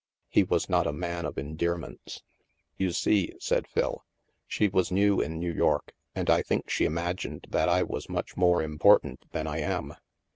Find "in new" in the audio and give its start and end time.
5.21-5.53